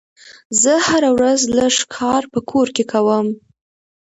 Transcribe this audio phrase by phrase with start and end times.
[0.61, 3.27] زه هره ورځ لږ کار په کور کې کوم.